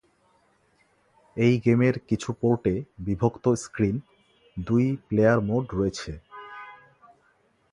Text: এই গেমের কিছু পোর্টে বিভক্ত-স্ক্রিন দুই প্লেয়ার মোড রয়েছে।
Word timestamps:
এই 1.37 1.53
গেমের 1.65 1.95
কিছু 1.99 2.29
পোর্টে 2.33 2.73
বিভক্ত-স্ক্রিন 2.99 3.95
দুই 4.57 4.85
প্লেয়ার 5.07 5.39
মোড 5.41 5.65
রয়েছে। 5.73 6.11